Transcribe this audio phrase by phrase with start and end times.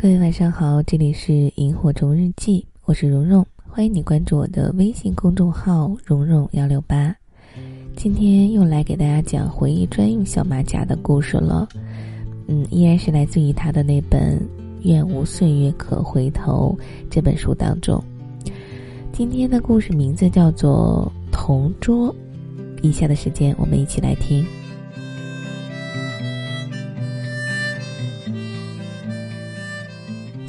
[0.00, 7.14] 各位晚上好，这里是萤火虫日记，我是蓉蓉，欢迎你关注我的微信公众号蓉蓉幺六八。
[7.96, 11.68] 今天又来给大家讲回忆专用小马甲的故事了，
[12.46, 14.38] 嗯，依然是来自于他的那本
[14.84, 16.74] 《愿无岁月可回头》
[17.10, 18.02] 这本书当中。
[19.12, 22.08] 今天的故事名字叫做《同桌》，
[22.80, 24.46] 以下的时间我们一起来听。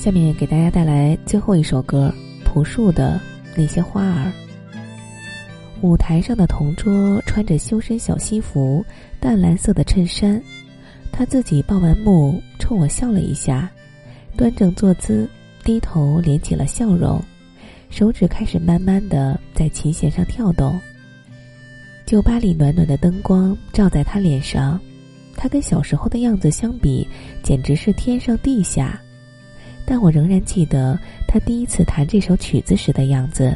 [0.00, 2.10] 下面给大家带来最后一首歌，
[2.42, 3.20] 朴树的
[3.54, 4.32] 《那些花儿》。
[5.82, 8.82] 舞台上的同桌穿着修身小西服，
[9.20, 10.42] 淡蓝色的衬衫，
[11.12, 13.70] 他自己报完幕，冲我笑了一下，
[14.38, 15.28] 端正坐姿，
[15.64, 17.22] 低头敛起了笑容，
[17.90, 20.80] 手指开始慢慢的在琴弦上跳动。
[22.06, 24.80] 酒吧里暖暖的灯光照在他脸上，
[25.36, 27.06] 他跟小时候的样子相比，
[27.42, 28.98] 简直是天上地下。
[29.90, 33.52] 但我仍然记得他第一次弹这首曲子时的样子。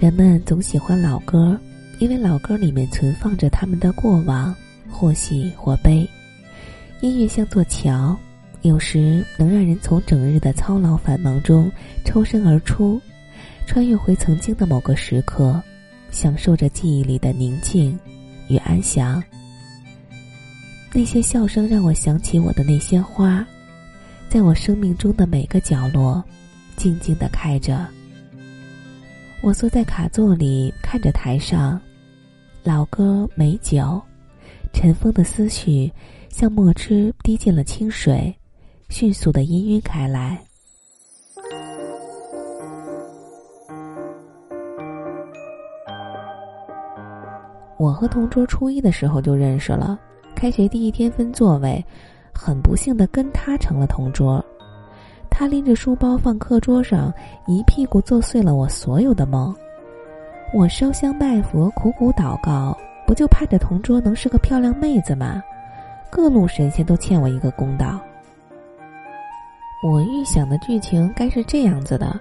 [0.00, 1.56] 人们总喜欢老歌，
[2.00, 4.52] 因为老歌里面存放着他们的过往，
[4.90, 6.04] 或喜或悲。
[7.00, 8.18] 音乐像座桥，
[8.62, 11.70] 有时能让人从整日的操劳繁忙中
[12.04, 13.00] 抽身而出，
[13.68, 15.62] 穿越回曾经的某个时刻。
[16.10, 17.98] 享受着记忆里的宁静
[18.48, 19.22] 与安详。
[20.92, 23.46] 那些笑声让我想起我的那些花，
[24.28, 26.22] 在我生命中的每个角落，
[26.76, 27.86] 静静的开着。
[29.40, 31.80] 我坐在卡座里，看着台上，
[32.62, 34.02] 老歌美酒，
[34.72, 35.90] 尘封的思绪
[36.28, 38.34] 像墨汁滴进了清水，
[38.88, 40.42] 迅速的氤氲开来。
[47.80, 49.98] 我和同桌初一的时候就认识了，
[50.34, 51.82] 开学第一天分座位，
[52.30, 54.44] 很不幸的跟他成了同桌。
[55.30, 57.10] 他拎着书包放课桌上，
[57.46, 59.56] 一屁股坐碎了我所有的梦。
[60.52, 62.76] 我烧香拜佛，苦苦祷告，
[63.06, 65.42] 不就盼着同桌能是个漂亮妹子吗？
[66.10, 67.98] 各路神仙都欠我一个公道。
[69.82, 72.20] 我预想的剧情该是这样子的：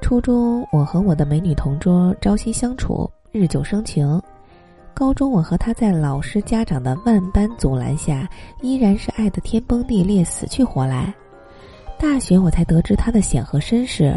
[0.00, 4.18] 初中，我和我的美女同桌朝夕相处，日久生情。
[5.00, 8.28] 高中，我和他在老师家长的万般阻拦下，
[8.60, 11.10] 依然是爱得天崩地裂、死去活来。
[11.98, 14.14] 大学，我才得知他的显赫身世，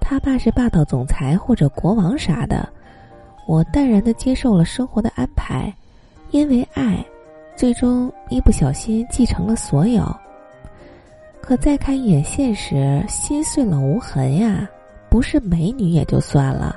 [0.00, 2.66] 他爸是霸道总裁或者国王啥的。
[3.46, 5.70] 我淡然的接受了生活的安排，
[6.30, 7.04] 因为爱，
[7.54, 10.10] 最终一不小心继承了所有。
[11.42, 14.66] 可再看一眼现实，心碎了无痕呀！
[15.10, 16.74] 不是美女也就算了，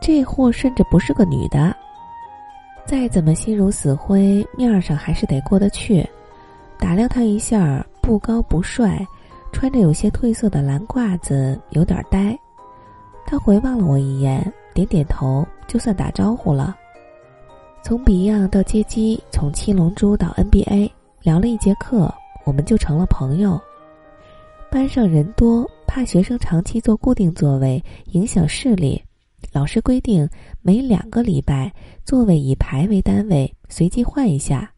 [0.00, 1.74] 这货甚至不是个女的。
[2.86, 6.06] 再怎么心如死灰，面儿上还是得过得去。
[6.78, 9.06] 打量他一下，不高不帅，
[9.52, 12.38] 穿着有些褪色的蓝褂子，有点呆。
[13.26, 16.76] 他回望了我一眼，点点头，就算打招呼了。
[17.82, 20.90] 从 Beyond 到街机，从七龙珠到 NBA，
[21.22, 22.12] 聊了一节课，
[22.44, 23.58] 我们就成了朋友。
[24.70, 29.02] 班上人多，怕学生长期坐固定座位影响视力。
[29.52, 30.28] 老师规定，
[30.62, 31.72] 每两个礼拜
[32.04, 34.70] 座位以排为单位，随机换一下。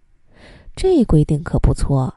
[0.75, 2.13] 这规定可不错，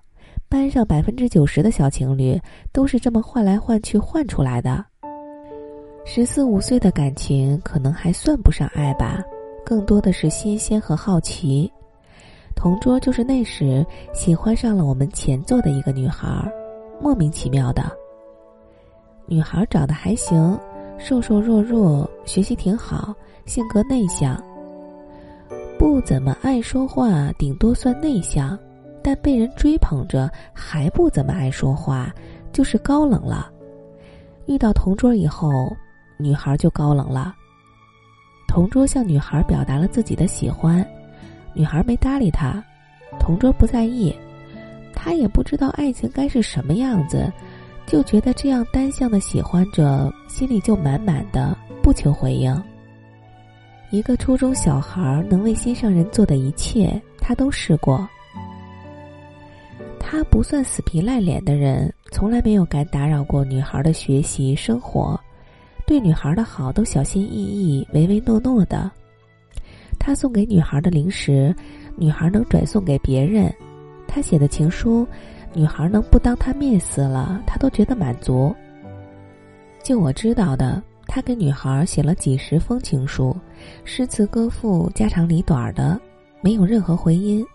[0.50, 2.40] 班上百分之九十的小情侣
[2.74, 4.86] 都是这么换来换去换出来的。
[6.06, 9.22] 十四五岁的感情可能还算不上爱吧，
[9.66, 11.72] 更多的是新鲜和好奇。
[12.56, 16.28] 同桌就是那时喜欢上了我们前座的一个女孩，
[17.02, 17.90] 莫名其妙的。
[19.26, 20.60] 女孩长得还行。
[21.00, 23.16] 瘦瘦弱弱，学习挺好，
[23.46, 24.42] 性格内向，
[25.78, 28.60] 不怎么爱说话，顶多算内向，
[29.02, 32.14] 但被人追捧着还不怎么爱说话，
[32.52, 33.50] 就是高冷了。
[34.46, 35.50] 遇到同桌以后，
[36.18, 37.34] 女孩就高冷了。
[38.48, 40.86] 同桌向女孩表达了自己的喜欢，
[41.54, 42.62] 女孩没搭理他，
[43.20, 44.14] 同桌不在意，
[44.94, 47.32] 他也不知道爱情该是什么样子。
[47.90, 52.56] 就觉得这样单向的喜欢着，心里就满满的，不求回应。
[53.90, 58.08] 一个初中小孩能为心上人做的一切，他都试过。
[60.00, 65.20] 他不算死皮赖脸的人，从来没有敢打扰过女孩的学习生活，
[65.88, 68.92] 对女孩的好都小心翼翼、唯唯诺诺的。
[69.98, 71.56] 他送给女孩的零食，
[71.96, 73.52] 女孩能转送给别人；
[74.08, 75.08] 他写的情书。
[75.54, 78.56] 女孩能不当他面死了，他都觉得满足。
[79.82, 83.36] 就我知道的，他给女孩写了几十封情书，
[83.84, 86.00] 诗词歌赋、家长里短的，
[86.42, 87.46] 没有任何回音。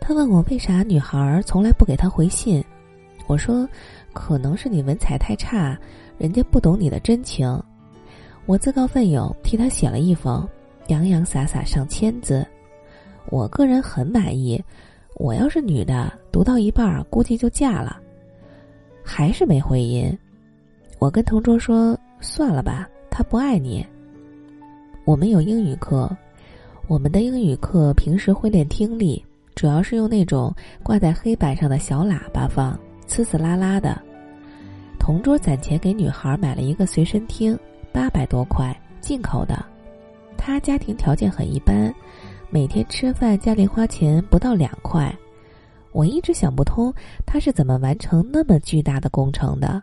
[0.00, 2.64] 他问我为啥女孩从来不给他回信，
[3.26, 3.68] 我说，
[4.12, 5.78] 可能是你文采太差，
[6.18, 7.62] 人家不懂你的真情。
[8.46, 10.48] 我自告奋勇替他写了一封，
[10.88, 12.46] 洋洋洒洒上千字，
[13.26, 14.62] 我个人很满意。
[15.18, 18.00] 我要是女的，读到一半估计就嫁了。
[19.02, 20.16] 还是没回音，
[20.98, 23.84] 我跟同桌说算了吧，他不爱你。
[25.04, 26.08] 我们有英语课，
[26.86, 29.24] 我们的英语课平时会练听力。
[29.56, 30.54] 主要是用那种
[30.84, 32.78] 挂在黑板上的小喇叭放，
[33.08, 34.00] 呲呲啦啦的。
[35.00, 37.58] 同桌攒钱给女孩买了一个随身听，
[37.90, 39.64] 八百多块，进口的。
[40.36, 41.92] 他家庭条件很一般，
[42.50, 45.14] 每天吃饭加零花钱不到两块。
[45.92, 46.92] 我一直想不通
[47.26, 49.82] 他是怎么完成那么巨大的工程的，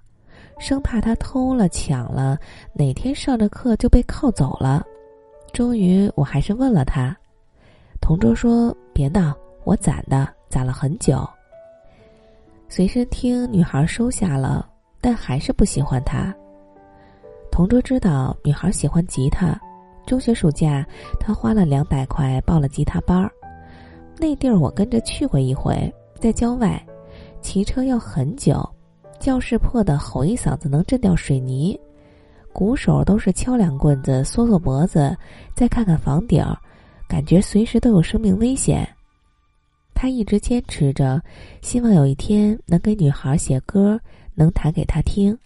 [0.59, 2.37] 生怕他偷了抢了，
[2.73, 4.85] 哪天上着课就被铐走了。
[5.53, 7.15] 终于，我还是问了他。
[8.01, 9.35] 同桌说：“别闹。”
[9.65, 11.27] 我攒的，攒了很久。
[12.69, 14.69] 随身听女孩收下了，
[15.01, 16.31] 但还是不喜欢他。
[17.51, 19.59] 同桌知道女孩喜欢吉他，
[20.05, 20.85] 中学暑假
[21.19, 23.31] 他花了两百块报了吉他班儿。
[24.17, 26.81] 那地儿我跟着去过一回，在郊外，
[27.41, 28.67] 骑车要很久，
[29.19, 31.77] 教室破的吼一嗓子能震掉水泥，
[32.53, 35.15] 鼓手都是敲两棍子缩缩脖子，
[35.53, 36.45] 再看看房顶，
[37.09, 38.87] 感觉随时都有生命危险。
[39.93, 41.21] 他一直坚持着，
[41.61, 43.99] 希望有一天能给女孩写歌，
[44.33, 45.37] 能弹给她听。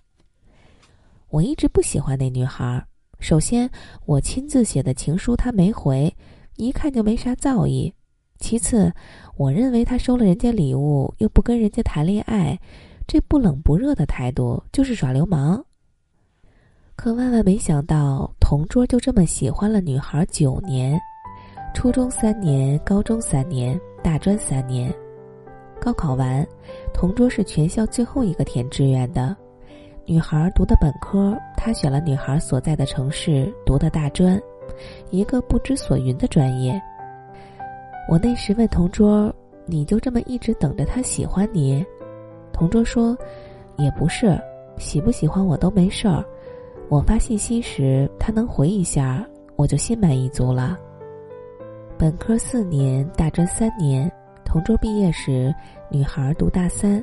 [1.29, 2.83] 我一直不喜欢那女孩。
[3.19, 3.69] 首先，
[4.05, 6.13] 我亲自写的情书她没回，
[6.55, 7.93] 一看就没啥造诣；
[8.39, 8.91] 其次，
[9.35, 12.59] 我认为她收了人家礼物又不跟人家谈恋爱，
[13.05, 15.63] 这不冷不热的态度就是耍流氓。
[16.95, 20.99] 可万万没想到，同桌就这么喜欢了女孩九年，
[21.73, 23.79] 初中三年，高中三年。
[24.01, 24.91] 大专三年，
[25.77, 26.47] 高考完，
[26.93, 29.35] 同桌是全校最后一个填志愿的。
[30.09, 34.41] 女孩读的本科，他选了女孩所在的城市读的大专，
[35.11, 36.81] 一个不知所云的专业。
[38.09, 39.31] 我那时问同桌
[39.69, 41.85] ：“你就这么一直等着他喜欢你？”
[42.51, 43.15] 同桌说
[43.77, 44.35] ：“也不是，
[44.79, 46.25] 喜不喜欢我都没事儿。
[46.87, 49.23] 我发信息时他能回一下，
[49.55, 50.75] 我就心满意足了。”
[51.99, 54.11] 本科四年，大专三年。
[54.43, 55.53] 同桌毕业时，
[55.91, 56.99] 女孩读大三。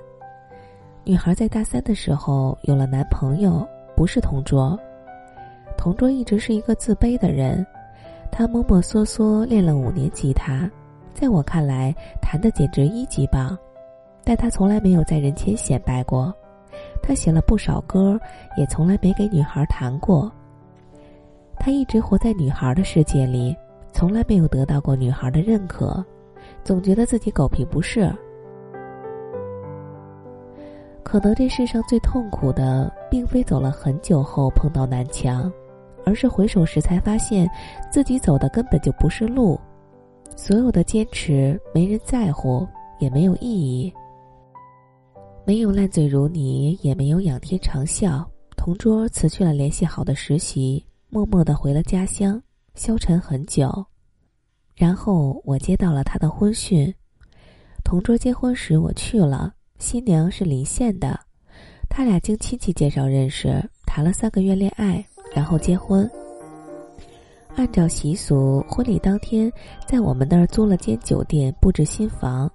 [1.08, 3.64] 女孩在大三的时候有了男朋友，
[3.94, 4.76] 不是同桌。
[5.78, 7.64] 同桌一直是一个自卑的人，
[8.28, 10.68] 他摸摸索索练了五年吉他，
[11.14, 13.56] 在我看来弹的简直一级棒，
[14.24, 16.34] 但他从来没有在人前显摆过。
[17.00, 18.18] 他写了不少歌，
[18.56, 20.28] 也从来没给女孩弹过。
[21.56, 23.56] 他一直活在女孩的世界里。
[23.92, 26.04] 从来没有得到过女孩的认可，
[26.64, 28.12] 总觉得自己狗屁不是。
[31.06, 35.50] 可能这世上最痛苦的，并非走了很久后碰到南墙，
[36.04, 37.48] 而是回首时才发现，
[37.92, 39.56] 自己走的根本就不是路。
[40.34, 42.66] 所有的坚持没人在乎，
[42.98, 43.94] 也没有意义。
[45.44, 48.26] 没有烂醉如泥，也没有仰天长啸。
[48.56, 52.42] 同桌辞去了联系好的实习，默默的回了家乡。
[52.74, 53.72] 消沉很久，
[54.74, 56.92] 然后我接到了他的婚讯。
[57.84, 61.18] 同桌结婚时我去了，新娘是临县的，
[61.88, 65.04] 他俩经亲戚介绍认识，谈了三个月恋爱，
[65.34, 66.08] 然后结婚。
[67.54, 69.50] 按照习俗，婚礼当天
[69.86, 72.50] 在我们那儿租了间酒店，布置新房，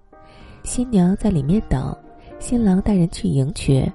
[0.63, 1.95] 新娘在里面等，
[2.39, 3.89] 新郎带人去迎娶。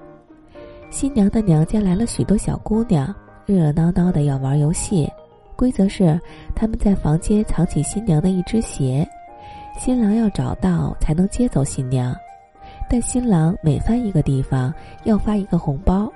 [0.89, 3.13] 新娘的娘家来了许多小姑娘，
[3.45, 5.09] 热热闹闹的要玩游戏。
[5.55, 6.19] 规则是，
[6.55, 9.07] 他们在房间藏起新娘的一只鞋，
[9.77, 12.15] 新郎要找到才能接走新娘。
[12.89, 16.11] 但新郎每翻一个地方，要发一个红包。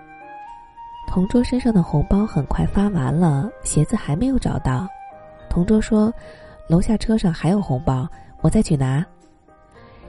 [1.07, 4.87] 同桌身上的红包很快发完了，鞋子还没有找到。
[5.49, 6.13] 同桌说
[6.69, 8.07] ：“楼下车上还有红包，
[8.41, 9.05] 我再去拿。”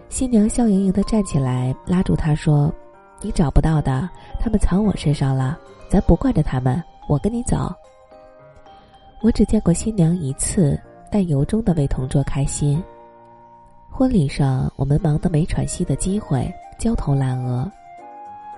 [0.09, 2.73] 新娘笑盈盈的站起来，拉住他说
[3.21, 7.75] ：“你找不到的，他们藏我身上了，咱不惯着他们，我跟你走。”
[9.23, 10.79] 我只见过新娘一次，
[11.11, 12.83] 但由衷的为同桌开心。
[13.95, 17.71] 婚礼上，我们忙得没喘息的机会，焦头烂额。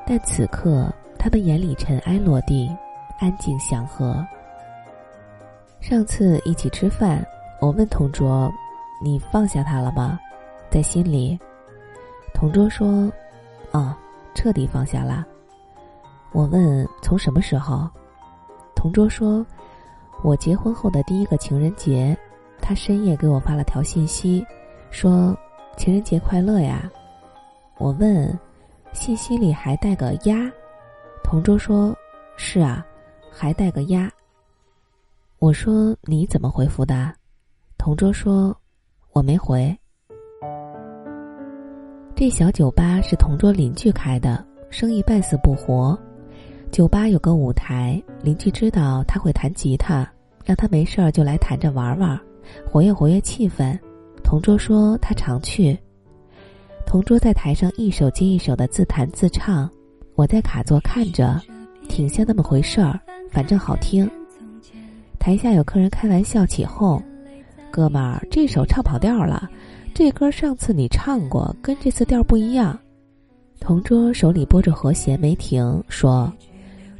[0.07, 0.89] 但此刻，
[1.19, 2.75] 他们眼里尘埃落定，
[3.19, 4.25] 安静祥和。
[5.81, 7.27] 上次一起吃饭，
[7.61, 8.49] 我问同桌
[9.03, 10.17] ：“你放下他了吗？”
[10.71, 11.37] 在心里，
[12.33, 13.13] 同桌说
[13.73, 13.93] ：“哦，
[14.37, 15.27] 彻底放下了。”
[16.31, 17.91] 我问：“从什么时候？”
[18.77, 19.45] 同桌说，
[20.23, 22.17] 我结婚后的第一个情人节，
[22.61, 24.47] 他深夜给我发了条信息，
[24.95, 25.37] 说
[25.77, 26.89] 情人节快乐呀。
[27.79, 28.39] 我问，
[28.93, 30.49] 信息里还带个鸭，
[31.25, 31.93] 同桌说，
[32.37, 32.87] 是啊，
[33.29, 34.09] 还带个鸭。
[35.41, 37.13] 我说你怎么回复的？
[37.77, 38.57] 同桌说，
[39.11, 39.77] 我没回。
[42.15, 45.99] 这小酒吧是同桌邻居开的，生意半死不活。
[46.71, 50.09] 酒吧有个舞台，邻居知道他会弹吉他，
[50.45, 52.17] 让他没事儿就来弹着玩玩，
[52.65, 53.77] 活跃活跃气氛。
[54.35, 55.79] 同桌说他常去。
[56.85, 59.71] 同桌在台上一首接一首的自弹自唱，
[60.17, 61.41] 我在卡座看着，
[61.89, 62.99] 挺像那么回事儿，
[63.31, 64.11] 反正好听。
[65.21, 67.01] 台下有客人开玩笑起哄
[67.71, 69.49] ：“哥们儿，这首唱跑调了。”
[69.95, 72.77] 这歌上次你唱过，跟这次调不一样。
[73.61, 76.33] 同桌手里拨着和弦没停，说：“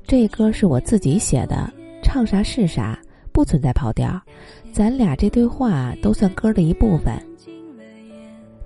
[0.07, 1.69] 这歌是我自己写的，
[2.01, 2.97] 唱啥是啥，
[3.35, 4.19] 不存在跑调。
[4.73, 7.13] 咱俩这对话都算歌的一部分。”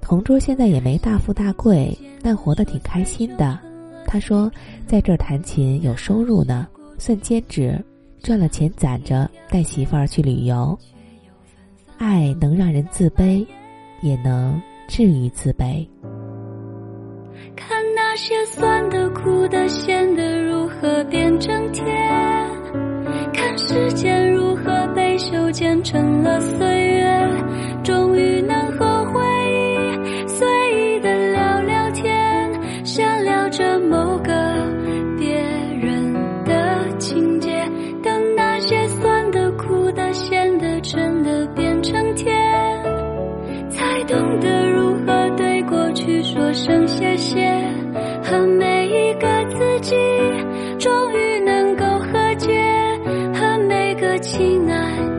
[0.01, 3.59] 同桌现在也没大富大贵，但活得挺开心的。
[4.07, 4.49] 他说
[4.87, 7.77] ：“在这儿弹琴有收入呢，算兼职，
[8.23, 10.79] 赚了钱攒着带媳妇儿去旅游。
[11.99, 13.45] 爱能让人自卑。”
[14.01, 15.85] 也能治愈自卑。
[17.57, 21.85] 看那些酸的、苦的、咸的如何变成甜，
[23.33, 24.18] 看时间
[25.59, 27.29] 被修剪成了岁月，
[27.83, 30.47] 终于能和回忆随
[30.97, 34.33] 意的聊聊天，想聊着某个
[35.19, 35.35] 别
[35.81, 37.51] 人的情节，
[38.05, 42.37] 等那些酸的、苦的、咸的真的变成甜。
[43.69, 47.45] 才懂得如何对过去说声谢谢，
[48.23, 49.97] 和每一个自己，
[50.79, 52.49] 终于能够和解，
[53.35, 55.18] 和每个亲爱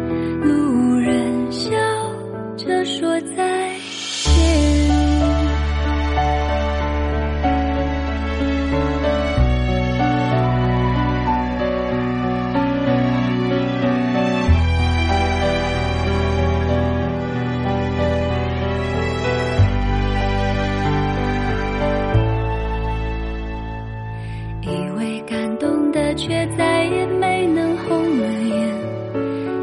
[26.20, 28.58] 却再也没能红了眼，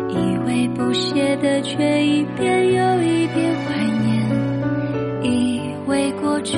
[0.08, 6.56] 以为不屑的，却一遍又一遍怀念，以为过去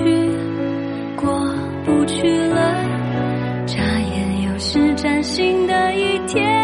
[1.16, 1.52] 过
[1.84, 2.84] 不去了，
[3.66, 6.57] 眨眼又是崭新的一天。